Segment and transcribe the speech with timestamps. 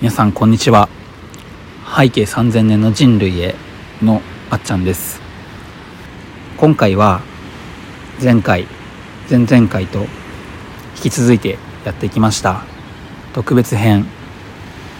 [0.00, 0.88] 皆さんこんにちは。
[1.94, 3.54] 背景3000年の人類へ
[4.02, 5.20] のあっちゃんです。
[6.56, 7.20] 今回は
[8.18, 8.66] 前回
[9.28, 10.08] 前々回と引
[11.02, 12.64] き続いてやってきました。
[13.34, 14.06] 特別編。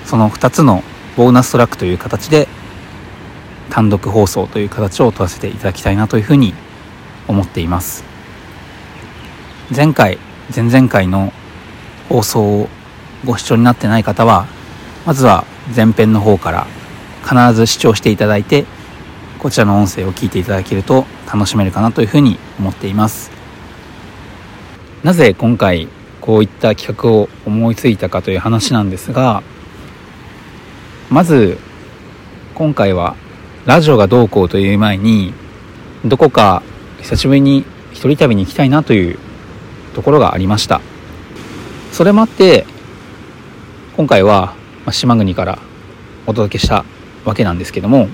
[0.05, 0.85] その2つの
[1.17, 2.47] ボーナストラックという形で
[3.71, 6.53] 単独放送という形を取らせていただきたいなというふうに
[7.27, 8.05] 思っています。
[9.75, 10.19] 前回
[10.55, 11.33] 前々回の
[12.11, 12.69] 放送を
[13.25, 14.60] ご視聴になってない方は
[15.07, 16.67] まずは前編の方から
[17.23, 18.67] 必ず視聴していただいて
[19.39, 23.31] こちらの音声を聞いていただけると楽しめるかなというふうに思っています。
[25.03, 25.89] なぜ今回
[26.21, 29.43] こういった企画を思いついたかという話なんですが
[31.09, 31.57] まず
[32.55, 33.17] 今回は
[33.65, 35.33] ラジオがどうこうという前に
[36.05, 36.63] どこか
[37.01, 39.19] 久しぶりに一人旅に行きたいなという
[39.95, 40.83] ところがありました。
[41.93, 42.67] それもあって
[43.97, 44.55] 今回は
[44.87, 45.59] ま島国から
[46.27, 46.85] お届けした
[47.25, 48.09] わけなんですけども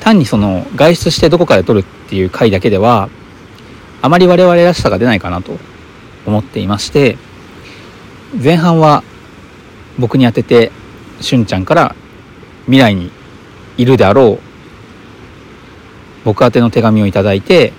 [0.00, 3.08] 単にその外出してどこかで撮るっていう回だけでは
[4.02, 5.58] あまり我々らしさが出ないかなと
[6.26, 7.18] 思っていまして
[8.42, 9.02] 前半は
[9.98, 10.70] 僕に当てて
[11.20, 11.94] しゅんちゃんから
[12.66, 13.10] 未来に
[13.76, 14.40] いるであろう
[16.24, 17.72] 僕宛ての手紙をいただいて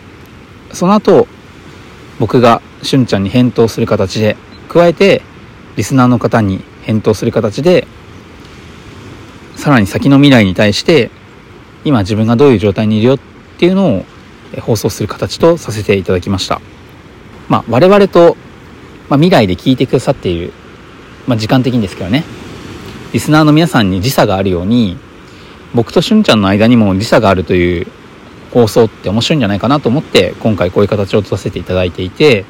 [0.74, 1.28] その後
[2.20, 4.36] 僕がしゅんちゃんに返答する形で
[4.70, 5.22] 加えて
[5.76, 7.86] リスナーの方に返答する形で
[9.58, 11.12] さらに先の未来に対して
[11.84, 13.20] 今自分がどういう状態にいるよっ
[13.60, 14.06] ていうのを
[14.62, 16.62] 放送する形とさせていただきました。
[17.50, 18.36] まあ、我々と、
[19.10, 20.54] まあ、未来で聞いてくださっている、
[21.28, 22.24] まあ、時間的にですけどね
[23.14, 24.98] リスナーの皆さんに時差があるように
[25.74, 27.88] 僕としゅんちゃんの間にも時差があるという
[28.52, 32.46] 放送って面白いんじゃないかなと思って今回こういう形を取らせていただいていて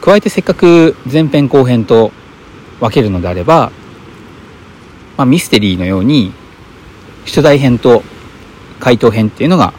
[0.00, 2.12] 加えてせっかく前編後編と
[2.82, 3.70] 分けるのであれば、
[5.16, 6.32] まあ、ミステリーのように
[7.24, 8.02] 出題編と
[8.80, 9.72] 回答編っていうのが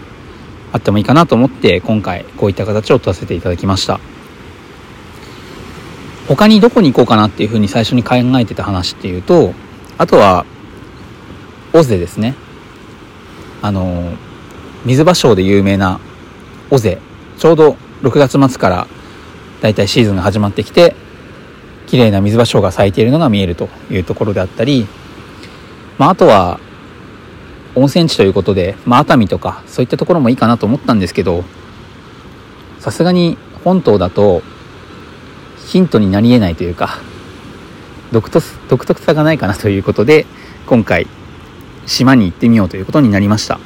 [0.72, 4.00] あってもいいかなと思って今回こういった形を取らせていただきました。
[6.30, 9.54] 他にどこに行こうかなっていうふうに最初に考えてた話っていうと
[9.98, 10.46] あとは
[11.74, 12.36] 尾瀬ですね。
[13.62, 14.14] あの
[14.86, 16.00] 水場シで有名な
[16.72, 17.00] 尾瀬
[17.38, 18.88] ちょうど6月末から
[19.62, 20.96] だいたいシーズンが始まってきて
[21.94, 24.88] 綺麗な水場が咲いているのが見えるというところであったり、
[26.00, 26.60] まあ、あとは
[27.76, 31.44] 温泉地ということで、まあ、熱海とかそういったところもいいかなと思ったんですけど
[32.80, 34.42] さすがに本島だと
[35.68, 36.98] ヒントになりえないというか
[38.12, 40.26] 独特さがないかなということで
[40.66, 41.06] 今回
[41.86, 43.60] 島に行ってみようということになりました。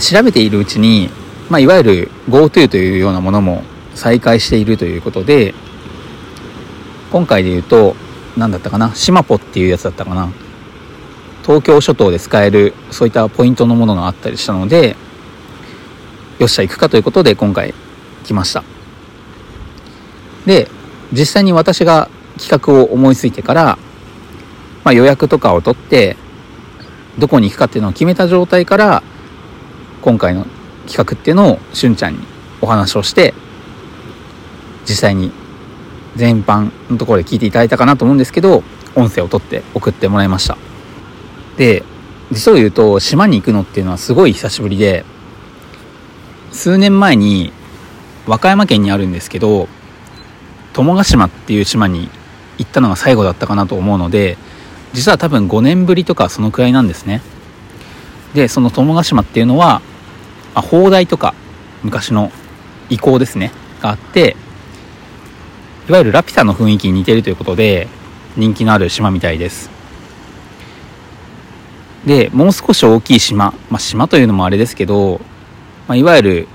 [0.00, 1.10] 調べているうちに、
[1.50, 3.64] まあ、いわゆる GoTo というようなものも
[3.96, 5.52] 再開しているということで
[7.14, 7.94] 今回で言うと
[8.36, 10.32] 何だったかなシマポっていうやつだったかな。
[11.46, 14.96] 東京諸島で使えるそういったポイントのものがあったりしたので
[16.40, 17.72] よっしゃ行くかということで今回
[18.24, 18.64] 来ました。
[20.44, 20.68] で
[21.12, 23.78] 実際に私が企画を思いついてから、
[24.82, 26.16] まあ、予約とかを取って
[27.16, 29.04] どこに行くかっていうのを決めた状態から
[30.02, 30.46] 今回の
[30.88, 32.18] 企画っていうのをしゅんちゃんに
[32.60, 33.34] お話をして
[34.84, 35.30] 実際に
[36.16, 38.62] 全般のところで聞いていただいたかなと思うんですけど
[38.94, 40.56] 音声を取って送ってもらいました。
[41.56, 41.82] で
[42.30, 45.04] 実を言うと島に行くのっていうのはすごい久しぶりで
[46.52, 47.52] 数年前に
[48.26, 49.68] 和歌山県にあるんですけど
[50.72, 52.08] 友ヶ島っていう島に
[52.58, 54.38] 行ったのが最後だったかなと思うので
[54.92, 57.20] 実は多分5年ぶりとかそのくらいなんですね。
[58.34, 59.80] でその友ヶ島っていうのは、
[60.54, 61.34] あ、砲台とか
[61.84, 62.32] 昔の
[62.90, 64.36] 遺構ですねがあって
[65.88, 67.88] いわゆるラピュタの雰囲気に似てるということで
[68.36, 69.70] 人気のある島みたいです。
[72.06, 75.20] でもう少し大きい島、まあ、島というのもあれですけど、
[75.88, 76.48] まあ、いわゆる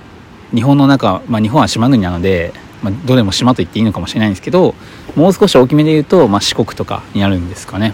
[0.53, 2.53] 日本の中、まあ、日本は島国なので、
[2.83, 4.75] まあ、どれも島と言っていいのかもしれないんですけど
[5.15, 7.93] もう少し大きめで言うと、まあ、四国とかになるんですかね。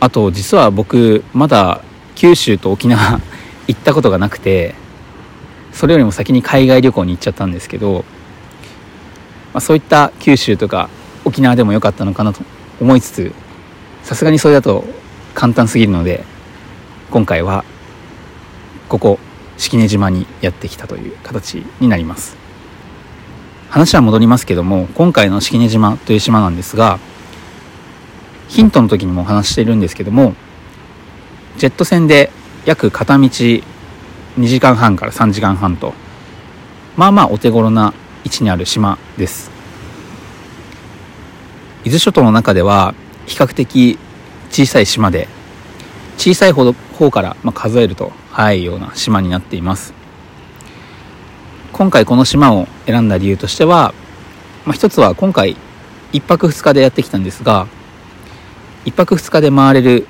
[0.00, 1.82] あと実は僕まだ
[2.14, 3.20] 九州と沖縄
[3.68, 4.74] 行ったことがなくて
[5.72, 8.04] それよりも先に海外旅行に行っちゃったんですけど
[9.52, 10.88] まあ、そういった九州とか
[11.24, 12.42] 沖縄でも良かったのかなと
[12.80, 13.32] 思いつつ
[14.02, 14.84] さすがにそれだと
[15.34, 16.24] 簡単すぎるので
[17.10, 17.64] 今回は
[18.88, 19.18] ここ
[19.56, 22.40] 式根島にやってきたという形になります。
[23.70, 26.98] 話は戻りますけども今回の式根島という島なんですが
[28.48, 30.34] ヒントの時にもお話しているんですけども
[31.56, 32.32] ジェット船で
[32.64, 33.62] 約片道2
[34.38, 35.94] 時間半から3時間半と
[36.96, 37.94] まあまあお手頃な
[38.24, 39.50] 位置にある島です。
[41.84, 42.94] 伊豆諸島の中では
[43.26, 43.98] 比較的
[44.50, 45.28] 小さい島で
[46.18, 46.74] 小さい方
[47.10, 49.94] から、まあ数えると早いような島になっています。
[51.72, 53.94] 今回この島を選んだ理由としては、
[54.66, 55.56] まあ、一つは今回
[56.12, 57.68] 1泊2日でやってきたんですが
[58.84, 60.06] 1泊2日で回れる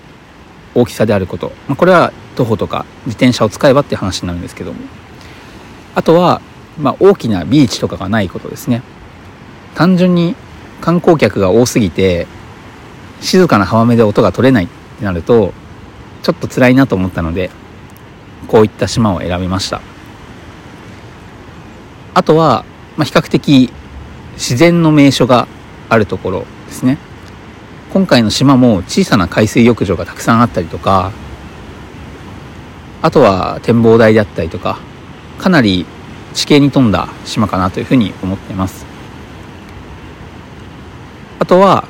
[0.75, 4.81] 大きさであること、まあ、これは徒歩とか自転車を使えばって話になるんですけども。
[5.95, 6.41] あとは、
[6.81, 8.83] まあ、大きなビーチとかがないことですね。
[9.75, 10.35] 単純に
[10.81, 12.27] 観光客が多すぎて
[13.21, 14.69] 静かな浜辺で音が取れないっ
[14.99, 15.53] てなると
[16.23, 17.51] ちょっと辛いなと思ったので
[18.49, 19.81] こういった島を選びました。
[22.15, 22.65] あとは、
[22.97, 23.73] まあ、比較的
[24.35, 25.47] 自然の名所が
[25.89, 26.99] あるところですね。
[27.93, 31.11] 今回の島も小さな海水浴場がたくさんあったりとか
[33.03, 34.79] あとは展望台であったりとか
[35.39, 35.87] かなり
[36.35, 38.87] 地形に富んだ島かなというふうに思っています
[41.39, 41.85] あとは、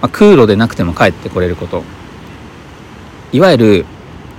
[0.00, 1.82] まあ、空路でなくても帰ってこれること
[3.32, 3.86] いわゆる、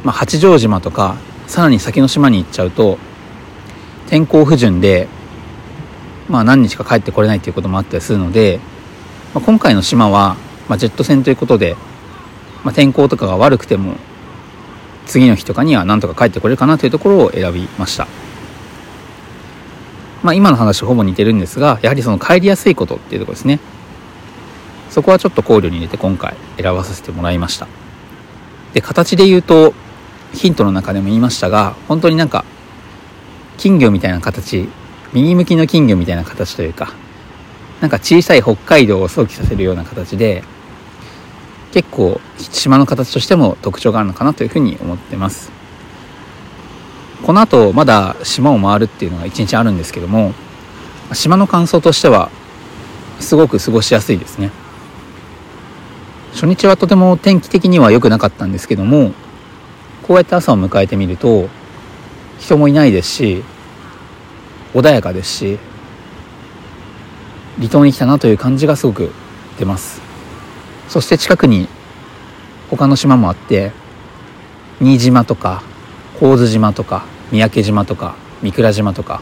[0.04, 1.18] まあ、八丈島とか
[1.48, 2.98] さらに先の島に行っちゃうと
[4.08, 5.08] 天候不順で、
[6.28, 8.60] まあ、何日か帰ってこれないということもあったりするので、
[9.36, 10.36] まあ、今回の島は、
[10.68, 11.76] まあ、ジェット船ということで、
[12.64, 13.96] まあ、天候とかが悪くても
[15.06, 18.08] 次の日とかにはなんとか帰ってこれるかなというところを選びました。
[20.24, 23.60] まあ、今の話ほぼ似てるんですがやはりその帰りやすいことっていうとこですね。
[24.90, 27.68] そこはちょっと考慮に入れて今回選ばさせてもらいました。
[28.74, 29.74] で形で言うと
[30.34, 32.46] ヒントの中でも言いましたが本当になんか
[33.58, 34.68] 金魚みたいな形
[35.14, 36.94] 右向きの金魚みたいな形というか
[37.82, 40.44] なんか小さい北海道を想起させるような形で
[41.72, 45.59] 結構島の形としても特徴があるのかなというふうに思ってます。
[47.26, 50.34] この後まだ島を回るっていうのが一日あるんですけども
[51.14, 52.32] 島の感想としては
[53.20, 54.52] すごく過ごしやすいですね。
[56.34, 59.12] 初日はとても天気的には良くなかったんですけども
[60.04, 61.50] こうやって朝を迎えてみると
[62.40, 63.44] 人もいないですし
[64.74, 65.60] 穏やかですし
[67.58, 69.12] 離島に来たなという感じがすごく
[69.58, 70.02] 出ます。
[70.88, 71.68] そして近くに
[72.70, 73.72] 他の島もあって
[74.80, 75.62] 新島とか
[76.20, 79.22] 神津島とか三宅島とか三倉島とか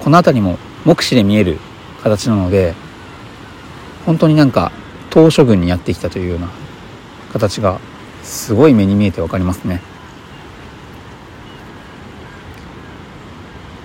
[0.00, 1.58] この辺りも目視で見える
[2.02, 2.74] 形なので
[4.06, 4.70] 本当になんか
[5.10, 6.48] 島嶼群にやってきたというような
[7.32, 7.80] 形が
[8.22, 9.80] すごい目に見えて分かりますね。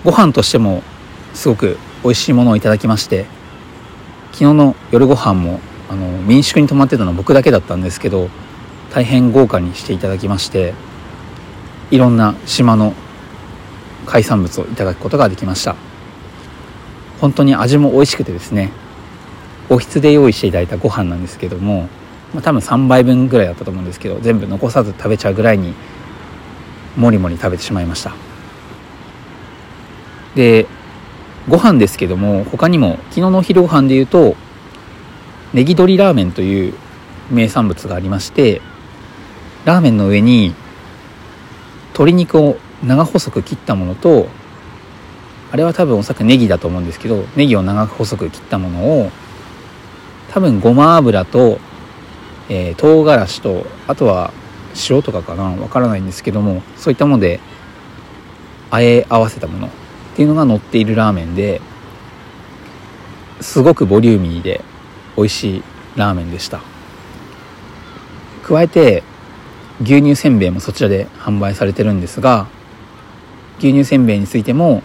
[0.04, 0.84] ご飯としても
[1.34, 3.25] すごく美味しいものをいただきまして
[4.31, 8.30] 昨日の夜ご飯もあの民宿に泊まってたのは僕だけだったんですけど
[8.92, 10.74] 大変豪華にしていただきまして
[11.92, 12.94] いろんな島の
[14.06, 15.75] 海産物をいただくことができました。
[17.19, 18.72] 本当に味も美味しくてですね
[19.69, 21.89] おひつで用意していただいたご飯なんですけども、
[22.34, 25.74] まあ、多分3杯分ぐらいだったと思うんですけど全部残さず食べちゃうぐらいに
[26.95, 28.13] もりもり食べてしまいました。
[30.36, 30.68] で
[31.50, 34.36] ご飯ですけども他にも昨日のお昼ご飯でいうと
[35.54, 36.74] ネギ鶏ラーメンという
[37.31, 38.62] 名産物がありまして
[39.66, 40.54] ラーメンの上に
[41.98, 44.28] 鶏肉を長細く切ったものと
[45.52, 49.12] あれは多分おそらくネギだと思うんですけどネギを長細く切ったものを
[50.30, 51.60] 多分ごま油と、
[52.50, 54.32] えー、唐辛子とあとは
[54.88, 57.39] 塩とかかなわからないんですけどもそういったもので
[58.70, 59.70] あえ合わせたものっ
[60.16, 61.62] ていうのが乗っているラーメンで
[63.42, 64.62] すごくボリューミーで
[65.16, 65.63] 美味しい
[65.96, 66.62] ラーメンでした。
[68.44, 69.04] 加えて
[69.81, 72.48] 牛乳せんべいもそちらで販売されてるんですが
[73.60, 74.84] 牛乳せんべいについても、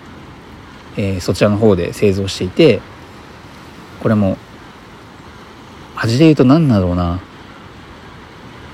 [0.97, 2.81] えー、そちらの方で製造していて
[4.01, 4.37] これも
[5.97, 7.21] 味で言うと何だろうな。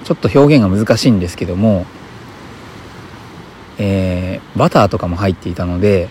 [0.09, 1.85] ちょっと表現が難しいんですけども、
[3.77, 6.09] えー、バターとかも入っていたので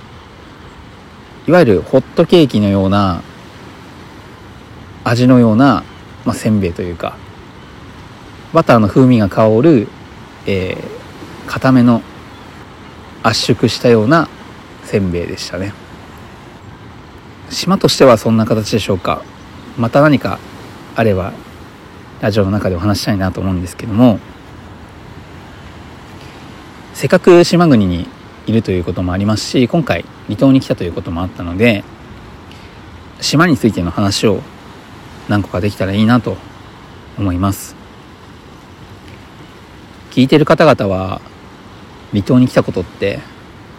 [1.48, 3.24] いわゆるホットケーキのような
[5.04, 5.84] 味のような、
[6.26, 7.18] まあ、せんべいというか
[8.54, 9.88] バターの風味が香る、
[10.48, 12.02] えー、固めの
[13.22, 14.28] 圧縮したような
[14.84, 15.74] せんべいでしたね。
[17.50, 19.22] 島としてはそんな形でしょうか。
[19.78, 20.40] また何か
[20.96, 21.34] あれば
[22.22, 24.20] ラジオの中でお話したいなと思うんですけども。
[26.98, 28.08] せっかく島国に
[28.48, 31.84] いるということもありますし今回離島に来たということもあったので
[33.22, 34.42] 島についての話を
[35.30, 36.38] 何個かできたらいいなと
[37.20, 37.77] 思います。
[40.18, 41.22] 聞いてる方々は
[42.10, 43.20] 離島に来たことって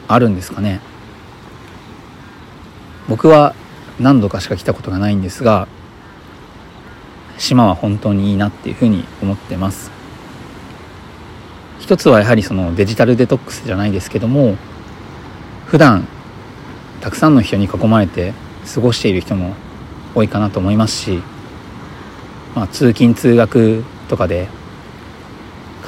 [0.07, 0.80] あるんですかね？
[3.09, 3.57] 僕は
[3.99, 5.66] 何度かしか来たことがないんですが
[7.38, 9.90] 島は本当にいいなっていうふうに思ってます。
[11.80, 14.54] 一つはやはりそのデジタルデトックスじゃないですけども
[15.66, 16.07] 普段
[17.00, 18.33] たくさんの人に囲まれて
[18.73, 19.57] 過ごしている人も
[20.14, 21.21] 多いかなと思いますし、
[22.54, 24.47] まあ、通勤通学とかで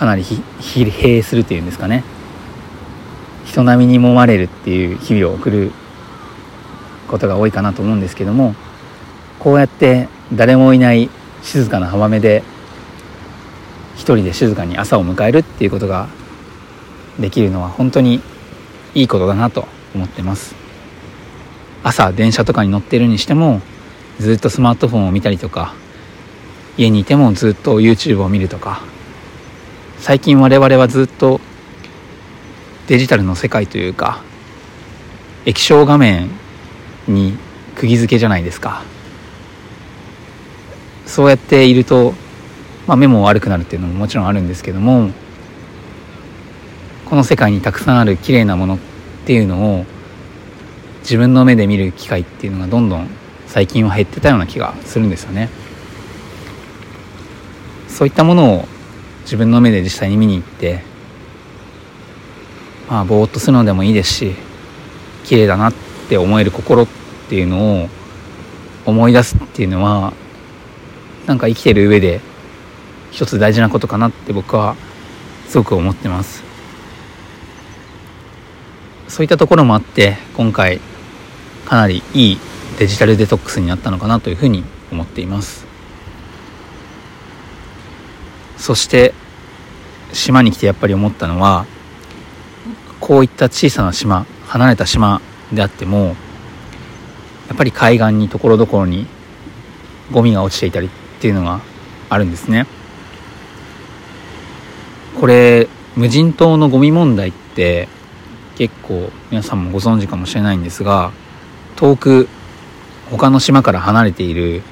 [0.00, 2.04] かなり疲弊するっていうんですかね。
[3.44, 5.72] 人並みに揉まれるっていう日々を送る
[7.06, 8.54] ことが多いかなと思うんですけども
[9.38, 11.10] こうやって誰もいない
[11.42, 12.42] 静かな浜辺で
[13.94, 16.08] 一人で静かに朝を迎えるっていうことが
[17.18, 18.22] できるのは本当に
[18.94, 20.54] いいことだなと思ってます。
[21.84, 23.60] 朝電車とかに乗ってるにしても
[24.18, 25.74] ずっとスマートフォンを見たりとか
[26.78, 28.80] 家にいてもずっと YouTube を見るとか
[30.00, 31.40] 最近我々はずっと
[32.88, 34.22] デジタルの世界というか
[35.44, 36.30] 液晶画面
[37.06, 37.36] に
[37.76, 38.82] 釘付けじゃないですか。
[41.06, 42.14] そうやっていると、
[42.86, 45.10] まあ、目も悪くなるっていうのももちろんあるんですけども
[47.04, 48.78] この世界にたくさんある綺麗なものっ
[49.26, 49.84] ていうのを
[51.00, 53.08] 自分の目で見る機会っていうのがどんどん
[53.48, 55.50] 最近は減ってたような気がするんですよね。
[57.88, 58.68] そういったものを
[59.22, 60.82] 自分の目で実際に見に行って
[62.88, 64.34] まあぼーっとするのでもいいですし
[65.24, 65.72] 綺麗だなっ
[66.08, 66.86] て思える心っ
[67.28, 67.88] ていうのを
[68.86, 70.12] 思い出すっていうのは
[71.26, 72.20] なんか生きてる上で
[73.12, 74.74] 一つ大事なことかなって僕は
[75.46, 76.42] すごく思ってます。
[79.08, 80.80] そういったところもあって今回
[81.66, 82.38] かなりいい
[82.78, 85.69] デジタルデトックスになったのかなというふうに思っています。
[88.60, 89.14] そして
[90.12, 91.64] 島に来てやっぱり思ったのは
[93.00, 96.14] こういった小さな島離れた島であっても
[97.48, 99.06] やっぱり海岸にところどころに
[100.12, 100.90] ゴミが落ちていたりっ
[101.20, 101.60] ていうのが
[102.10, 102.66] あるんですね。
[105.18, 107.88] これ無人島のゴミ問題って
[108.56, 111.12] 結構皆さんもご存知かもしれないんですが
[111.76, 112.28] 遠く
[113.10, 114.62] 他の島から離れている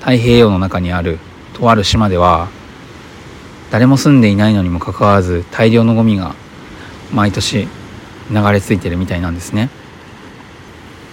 [0.00, 1.18] 太平洋の中にある
[1.56, 2.48] とある島では
[3.70, 6.34] 誰も住んでいないのにもかかわらず大量のゴミが
[7.12, 7.66] 毎年
[8.30, 9.70] 流れ着いてるみたいなんですね。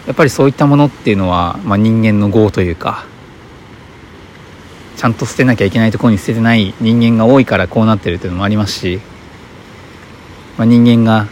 [0.05, 3.05] やっぱりそういったものっていうのは、まあ、人間の業というか
[4.97, 8.99] ちゃんと捨てなきゃいけないところに捨ててない人間が多いからこうなってるっていうのもありますし、
[10.57, 11.27] まあ、人間が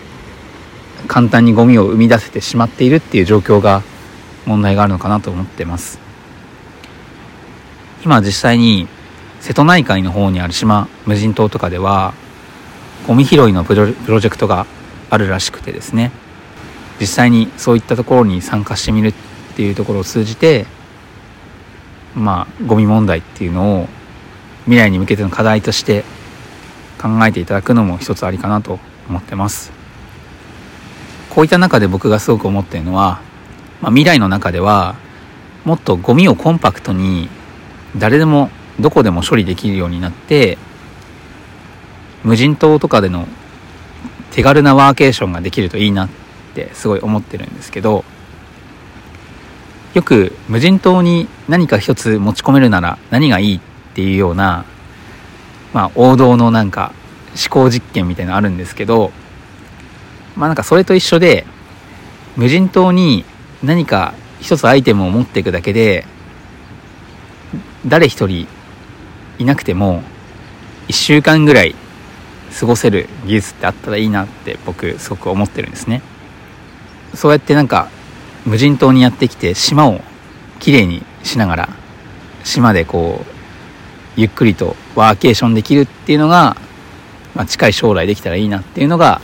[1.07, 3.83] 簡単にゴミを生み出せてしまっているっていう状況が
[4.45, 5.99] 問題があるのかなと思ってます。
[8.05, 8.87] 今実際に
[9.41, 12.13] 瀬戸内海の方にある島無人島とかでは
[13.07, 13.87] ゴミ拾いのプロ
[14.19, 14.67] ジェクトが
[15.09, 16.11] あるらしくてですね。
[16.99, 19.13] 実際にそういったところに参加してみるっ
[19.55, 20.67] ていうところを通じて
[22.15, 23.87] まあゴミ問題っていうのを
[24.65, 26.03] 未来に向けての課題として
[27.01, 28.79] 考えていただくのも一つありかなと
[29.09, 29.71] 思ってます。
[31.31, 33.21] こういった中で僕がすごく思ってるのは、
[33.81, 34.95] まあ、未来の中では
[35.65, 37.29] もっとゴミをコンパクトに
[37.97, 38.51] 誰でも
[38.81, 40.57] どこでも処理できるようになって
[42.23, 43.27] 無人島とかでの
[44.31, 46.09] 手軽なワーケーションができるといいなっ
[46.55, 48.03] てすごい思ってるんですけど
[49.93, 53.59] よく無人島に何か一つ持ち込めるなら何がいいっ
[53.93, 54.65] ていうような
[55.73, 56.93] まあ王道のなんか
[57.31, 59.11] 思考実験みたいなのあるんですけど
[60.35, 61.45] まあなんかそれと一緒で
[62.37, 63.25] 無人島に
[63.63, 66.05] 何か一つアイテムを持っていくだけで
[67.85, 68.47] 誰一人
[69.39, 70.03] いなくても
[70.87, 71.75] 1週間ぐらい
[72.59, 76.01] 過ごせる技術ってあったらいいなって僕すごく思ってるんですね。
[77.13, 77.89] そうやってなんか
[78.45, 80.01] 無人島にやってきて島を
[80.59, 81.69] きれいにしながら
[82.43, 83.31] 島でこう
[84.15, 86.57] ゆっくりとワーケーションできるっていうのが、
[87.35, 89.21] まあ、近い将来できたらいいなっていうのが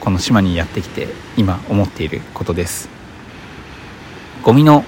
[0.00, 2.90] この島にやってきて今思っていることです。
[4.42, 4.84] ゴミの、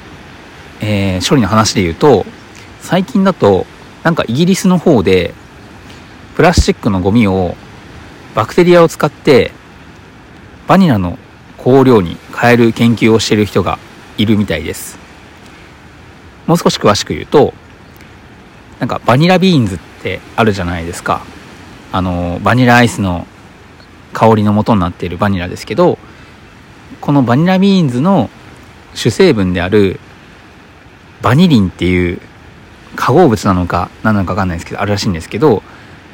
[0.81, 2.27] えー、処理の話で言うと
[2.81, 3.67] 最近だと
[4.07, 5.35] なんかイギリスの方で
[6.37, 7.57] プラスチックのゴミを
[8.37, 9.51] バクテリアを使って
[10.69, 11.19] バニラの
[11.59, 13.81] 香料に変える研究をしている人が
[14.17, 14.97] いるみたいです。
[16.47, 17.53] もう少し詳しく言うと
[18.79, 21.27] なんかバニラビーンズってあるじゃないですか。
[21.91, 23.27] あのバニラアイスの
[24.13, 25.99] 香りの元になっているバニラですけど
[27.01, 28.31] このバニラビーンズの
[28.95, 29.99] 主成分である
[31.23, 32.21] バニリンっていう
[32.97, 35.63] 化合物なのか何なのか分かんないですけどあるらしいんですけど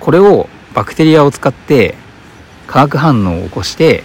[0.01, 1.95] これをバクテリアを使って
[2.67, 4.05] 化学反応を起こして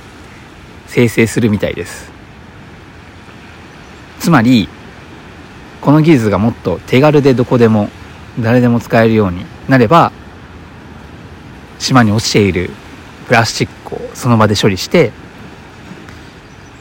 [0.87, 2.11] 生成するみたいです。
[4.19, 4.67] つまり
[5.81, 7.89] この技術がもっと手軽でどこでも
[8.39, 10.11] 誰でも使えるようになれば
[11.79, 12.71] 島に落ちている
[13.27, 15.11] プラスチックをその場で処理して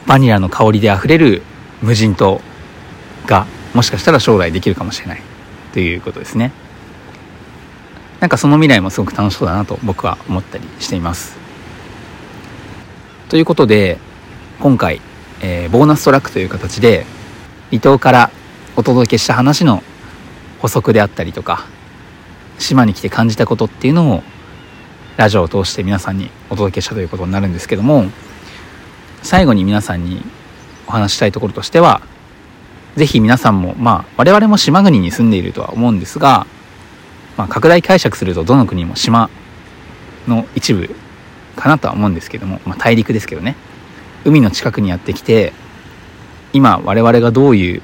[0.07, 1.41] バニラの香りであふれる
[1.81, 2.41] 無人島
[3.27, 5.36] がもしかしたら将来できるかもしれない。
[5.77, 6.51] ということですね。
[8.19, 11.37] なんかその未来もすごく楽しそうだなと僕は思ったりしています。
[13.29, 13.99] ということで
[14.59, 15.01] 今回、
[15.39, 17.05] えー、ボーナストラックという形で
[17.69, 18.31] 離島から
[18.75, 19.83] お届けした話の
[20.57, 21.67] 補足であったりとか
[22.57, 24.23] 島に来て感じたことっていうのを
[25.15, 28.05] ラジオを通して皆さんにお届けしたということになるんですけども
[29.21, 30.23] 最後に皆さんに
[30.87, 32.01] お話したいところとしては
[32.97, 36.47] 是非皆さんもまあ我々も島国に住んでいるとは思うんですが、
[37.37, 39.29] まあ、拡大解釈するとどの国も島
[40.27, 40.89] の一部
[41.55, 43.55] かなとは思うんですけども、まあ、大陸ですけどね。
[44.25, 45.53] 海の近くにやってきて
[46.51, 47.81] 今我々がどういう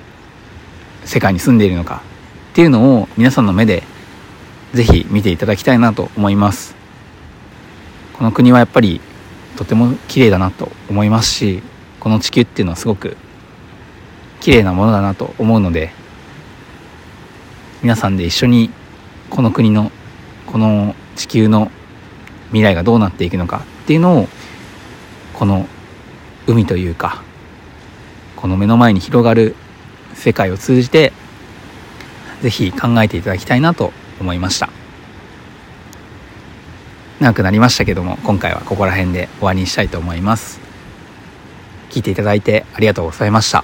[1.06, 2.02] 世界に住んでいるのか
[2.52, 3.84] っていうのを皆さんの目で
[4.74, 6.76] 是非見ていただきたいなと思います。
[8.14, 9.00] この国はやっぱり
[9.58, 11.62] とても綺麗だなと思いますし
[12.00, 13.16] この地球っていうのはすごく
[14.44, 15.92] 綺麗なものだなと思うので
[17.82, 18.72] 皆さんで一緒に
[19.30, 19.90] この国の
[20.48, 21.72] この地球の
[22.48, 24.28] 未来がどうなっていくのかっていうのを
[25.34, 25.66] この
[26.46, 27.24] 海というか
[28.36, 29.56] この目の前に広がる
[30.14, 31.14] 世界を通じて
[32.42, 34.70] 是非考えていただきたいなと思いました。
[37.22, 40.60] 長くなりましたけども今回はここら辺で終わりにしたいと思います。
[41.92, 43.64] 聞いていただいてありがとうございました。